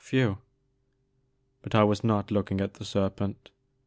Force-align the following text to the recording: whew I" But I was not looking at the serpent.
whew 0.09 0.31
I" 0.31 0.37
But 1.61 1.75
I 1.75 1.83
was 1.83 2.03
not 2.03 2.31
looking 2.31 2.59
at 2.59 2.73
the 2.73 2.85
serpent. 2.85 3.51